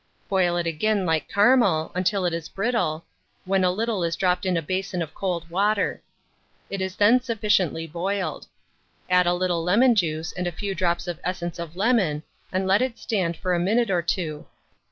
[0.27, 3.05] Boil it again like caramel, until it is brittle,
[3.45, 6.01] when a little is dropped in a basin of cold water:
[6.71, 8.47] it is then sufficiently boiled.
[9.11, 12.81] Add a little lemon juice and a few drops of essence of lemon, and let
[12.81, 14.47] it stand for a minute or two.